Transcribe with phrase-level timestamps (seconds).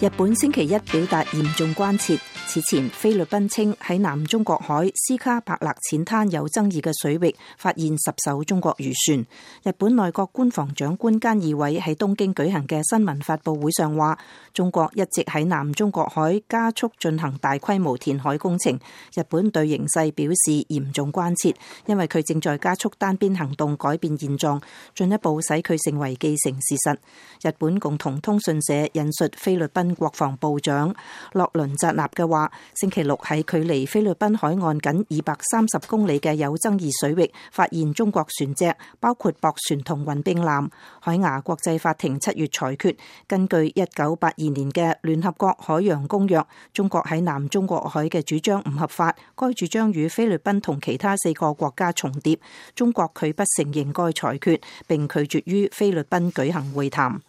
[0.00, 2.16] 日本星期一表达严重关切。
[2.46, 9.18] 此前菲律宾称喺南中国海斯卡伯勒浅滩有争议嘅水域发现十艘中国渔船。
[9.64, 14.16] 日本内阁官房长官菅义伟喺东京举行嘅新闻发布会上话：
[14.54, 18.72] 中国一直喺南中国海加速进行大规模填海工程。
[19.14, 21.54] 日本对形势表示严重关切，
[21.86, 24.60] 因为佢正在加速单边行动改变现状，
[24.94, 26.76] 进一步使佢成为既成事
[27.42, 27.48] 实。
[27.48, 29.87] 日本共同通讯社引述菲律宾。
[29.94, 30.94] 国防部长
[31.32, 40.70] 洛伦扎纳嘅话：星期六喺距离菲律宾海岸仅二百三十公里嘅有争议水域发现中国船只，包括驳船同运兵舰。
[41.00, 42.94] 海牙国际法庭七月裁决，
[43.26, 52.38] 根据一九八二年嘅联合国海洋公约，中国喺南中国海嘅主张唔合法，该主张与菲律宾同其他四个国家重叠。
[52.74, 57.20] 中国拒不承认该裁决，并拒绝于菲律宾举行会谈。